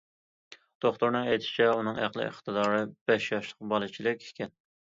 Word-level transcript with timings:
دوختۇرنىڭ 0.85 1.29
ئېيتىشىچە 1.33 1.67
ئۇنىڭ 1.75 2.01
ئەقلىي 2.05 2.29
ئىقتىدارى 2.33 2.81
بەش 3.13 3.31
ياشلىق 3.37 3.71
بالىچىلىك 3.77 4.29
ئىكەن. 4.31 4.57